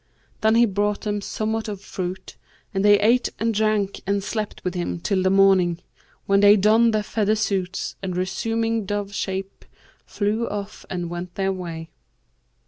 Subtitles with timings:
[0.41, 2.35] Then he brought them somewhat of fruit,
[2.73, 5.79] and they ate and drank and slept with him till the morning,
[6.25, 9.63] when they donned their feather suits, and resuming dove shape
[10.07, 11.91] flew off and went their way.